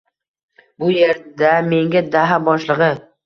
[0.83, 2.89] Bu yerda menga daha boshlig’i.